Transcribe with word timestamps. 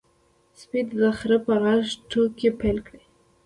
سپي 0.59 0.79
د 1.01 1.01
خره 1.17 1.37
په 1.45 1.53
غږ 1.63 1.83
ټوکې 2.09 2.49
پیل 2.59 2.77
کړې. 2.87 3.01